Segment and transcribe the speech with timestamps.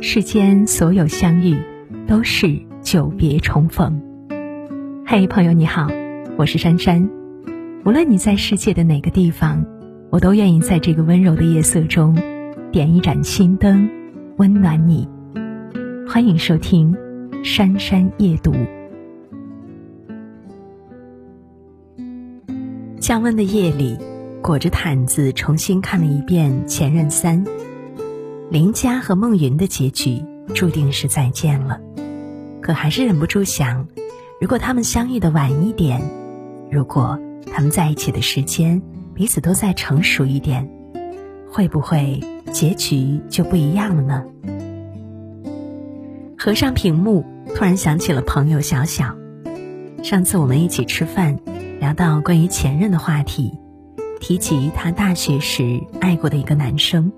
[0.00, 1.56] 世间所有相遇，
[2.06, 4.00] 都是久别重逢。
[5.04, 5.88] 嘿，朋友你好，
[6.36, 7.10] 我是珊珊。
[7.84, 9.66] 无论你在世界的哪个地方，
[10.10, 12.16] 我都愿意在这个温柔的夜色中，
[12.70, 13.90] 点一盏心灯，
[14.36, 15.08] 温暖你。
[16.08, 16.94] 欢迎收听
[17.44, 18.52] 《珊珊夜读》。
[23.00, 23.98] 降温的夜里，
[24.40, 27.44] 裹着毯子重新看了一遍《前任三》。
[28.50, 31.78] 林佳和孟云的结局注定是再见了，
[32.62, 33.86] 可还是忍不住想：
[34.40, 36.00] 如果他们相遇的晚一点，
[36.70, 37.18] 如果
[37.52, 38.80] 他们在一起的时间
[39.14, 40.66] 彼此都再成熟一点，
[41.52, 44.24] 会不会结局就不一样了呢？
[46.38, 49.14] 合上屏幕，突然想起了朋友小小。
[50.02, 51.38] 上次我们一起吃饭，
[51.80, 53.58] 聊到关于前任的话题，
[54.20, 57.12] 提及他大学时爱过的一个男生。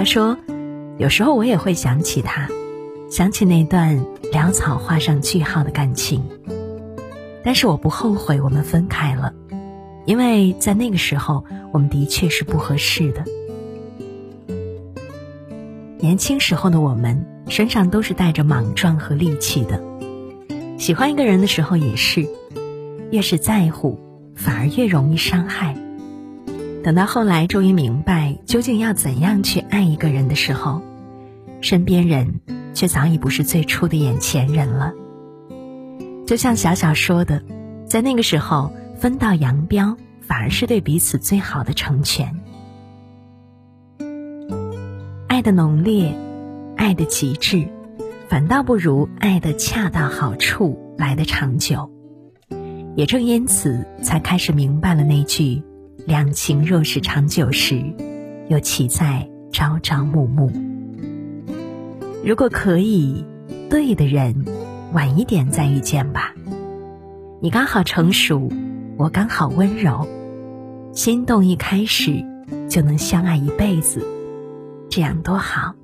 [0.00, 0.38] 他说
[0.96, 2.48] ：“有时候我也会想起他，
[3.10, 6.24] 想起那段潦草画上句号的感情。
[7.44, 9.34] 但是我不后悔我们分开了，
[10.06, 13.22] 因为在那个时候我们的确是不合适的。
[15.98, 19.82] 年轻时候的我们身上都是带着莽撞和戾气的，
[20.78, 22.26] 喜欢一个人的时候也是，
[23.10, 24.00] 越是在乎，
[24.34, 25.76] 反而越容易伤害。”
[26.82, 30.80] 等到后来终于明白究竟要怎样去爱一个人的时候，
[31.60, 32.40] 身边人
[32.72, 34.92] 却早已不是最初的眼前人了。
[36.26, 37.42] 就像小小说的，
[37.86, 42.34] 在那个时候分道扬镳，反而是对彼此最好的成全。
[45.26, 46.14] 爱的浓烈，
[46.76, 47.68] 爱的极致，
[48.28, 51.90] 反倒不如爱的恰到好处来的长久。
[52.96, 55.62] 也正因此，才开始明白了那句。
[56.10, 57.80] 两情若是长久时，
[58.48, 60.50] 又岂在朝朝暮暮？
[62.24, 63.24] 如果可以，
[63.70, 64.44] 对的人，
[64.92, 66.34] 晚一点再遇见吧。
[67.40, 68.50] 你刚好成熟，
[68.96, 70.04] 我刚好温柔，
[70.92, 72.24] 心动一开始
[72.68, 74.04] 就能相爱一辈子，
[74.88, 75.76] 这样多好。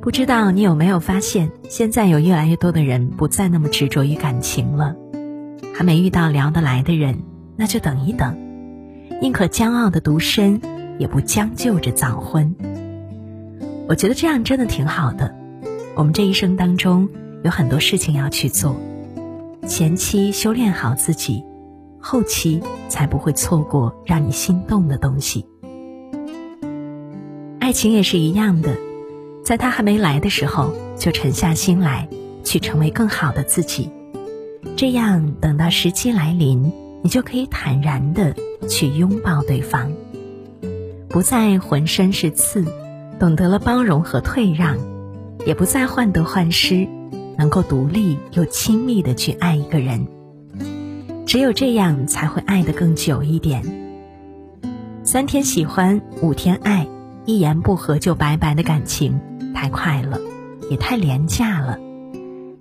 [0.00, 4.96] 不知道你有没有发现，现在有越来越多的人不再那么执着于感情了，
[5.74, 7.33] 还没遇到聊得来的人。
[7.56, 8.36] 那就等一等，
[9.20, 10.60] 宁可骄傲的独身，
[10.98, 12.54] 也不将就着早婚。
[13.88, 15.34] 我觉得这样真的挺好的。
[15.94, 17.08] 我们这一生当中
[17.44, 18.74] 有很多事情要去做，
[19.66, 21.44] 前期修炼好自己，
[22.00, 25.46] 后期才不会错过让你心动的东西。
[27.60, 28.76] 爱情也是一样的，
[29.44, 32.08] 在他还没来的时候，就沉下心来，
[32.42, 33.90] 去成为更好的自己。
[34.76, 36.72] 这样等到时机来临。
[37.04, 38.34] 你就可以坦然的
[38.66, 39.92] 去拥抱对方，
[41.06, 42.64] 不再浑身是刺，
[43.20, 44.78] 懂得了包容和退让，
[45.44, 46.88] 也不再患得患失，
[47.36, 50.06] 能够独立又亲密的去爱一个人。
[51.26, 53.62] 只有这样才会爱得更久一点。
[55.02, 56.88] 三天喜欢，五天爱，
[57.26, 59.20] 一言不合就拜拜的感情，
[59.54, 60.18] 太快了，
[60.70, 61.78] 也太廉价了。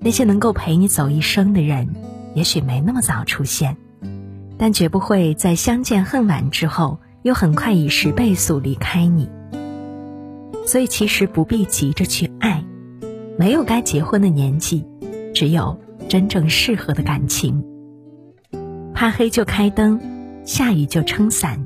[0.02, 1.96] 那些能够陪你走一生的人，
[2.36, 3.78] 也许没那么早出现。
[4.58, 9.30] 但绝不会在相见恨晚之后，又很快以十倍速离开你。
[10.66, 12.64] 所以其实不必急着去爱，
[13.38, 14.86] 没有该结婚的年纪，
[15.34, 15.78] 只有
[16.08, 17.64] 真正适合的感情。
[18.94, 20.00] 怕黑就开灯，
[20.46, 21.66] 下雨就撑伞，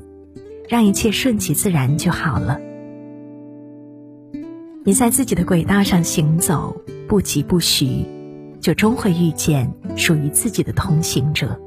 [0.68, 2.58] 让一切顺其自然就好了。
[4.84, 6.74] 你在自己的轨道上行走，
[7.06, 8.04] 不急不徐，
[8.60, 11.60] 就终会遇见属于自己的同行者。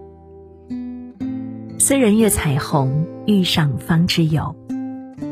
[1.92, 4.56] 斯人月彩虹，遇上方知有。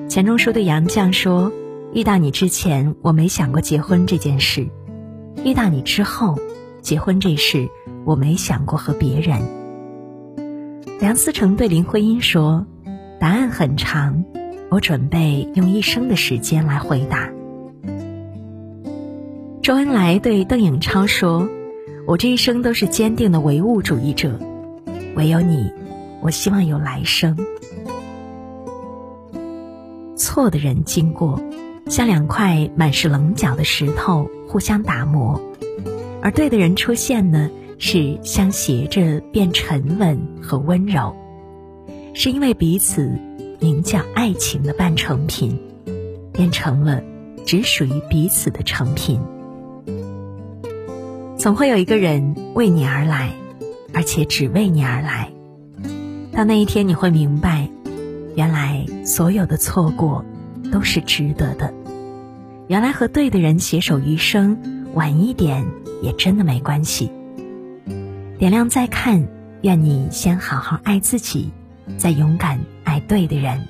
[0.09, 1.53] 钱钟书对杨绛说
[1.95, 4.65] ：“遇到你之前，我没想过结婚这件事；
[5.45, 6.37] 遇到你之后，
[6.81, 7.69] 结婚这事，
[8.03, 9.39] 我没想过和别人。”
[10.99, 12.65] 梁思成对林徽因说
[13.21, 14.25] ：“答案很长，
[14.69, 17.29] 我准备用一生的时间来回答。”
[19.63, 21.47] 周恩来对邓颖超说
[22.05, 24.37] ：“我这一生都是坚定的唯物主义者，
[25.15, 25.71] 唯有你。”
[26.21, 27.37] 我希望有来生。
[30.15, 31.41] 错的人经过，
[31.87, 35.39] 像两块满是棱角的石头互相打磨；
[36.21, 41.15] 而对的人出现呢，是相携着变沉稳和温柔。
[42.13, 43.17] 是因为彼此
[43.59, 45.57] 名叫爱情的半成品，
[46.33, 47.01] 变成了
[47.45, 49.21] 只属于彼此的成品。
[51.37, 53.33] 总会有一个人为你而来，
[53.93, 55.31] 而且只为你而来。
[56.31, 57.69] 到那一天，你会明白，
[58.35, 60.23] 原来所有的错过
[60.71, 61.73] 都是值得的。
[62.67, 64.57] 原来和对的人携手余生，
[64.93, 65.65] 晚一点
[66.01, 67.11] 也真的没关系。
[68.37, 69.27] 点亮再看，
[69.61, 71.51] 愿你先好好爱自己，
[71.97, 73.67] 再勇敢爱对的人。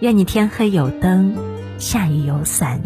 [0.00, 1.34] 愿你天黑有灯，
[1.78, 2.80] 下雨有伞。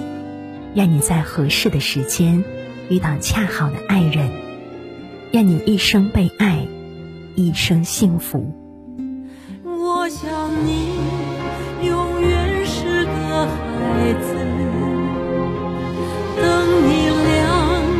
[0.74, 2.44] 愿你在合适的时间
[2.90, 4.30] 遇到恰好的爱人。
[5.32, 6.66] 愿你一生被爱，
[7.34, 8.59] 一生幸福。
[10.10, 10.28] 想
[10.66, 10.98] 你
[11.82, 14.34] 永远是个孩子。
[16.36, 16.42] 等
[16.84, 16.90] 你
[17.28, 17.38] 亮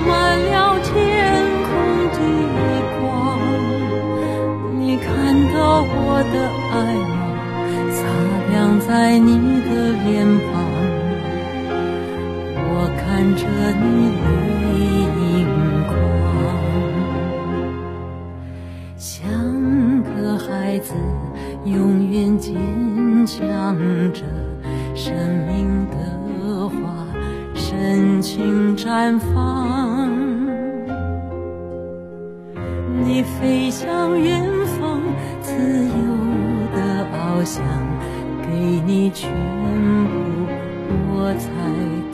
[0.08, 0.10] 满
[0.42, 0.52] 了
[0.82, 0.90] 天
[1.62, 1.70] 空
[2.10, 2.18] 的
[2.98, 3.00] 光，
[4.76, 5.06] 你看
[5.54, 5.94] 到我
[6.32, 6.36] 的
[6.72, 6.74] 爱
[7.06, 7.14] 吗？
[7.94, 7.98] 擦
[8.50, 9.30] 亮在你
[9.62, 9.70] 的
[10.04, 10.10] 脸
[10.50, 10.52] 庞，
[12.66, 12.68] 我
[12.98, 13.40] 看着
[13.78, 13.86] 你
[14.20, 14.26] 泪
[15.38, 15.46] 盈
[15.86, 15.94] 眶，
[18.98, 19.14] 像
[20.02, 20.48] 个孩
[20.80, 20.88] 子，
[21.64, 22.54] 永远坚
[23.26, 23.76] 强
[24.12, 24.22] 着，
[24.94, 25.14] 生
[25.46, 26.74] 命的花，
[27.54, 30.08] 深情绽放。
[33.04, 35.00] 你飞向远方，
[35.42, 35.92] 自由
[36.74, 37.62] 的翱翔，
[38.42, 40.46] 给你全部，
[41.12, 42.09] 我才。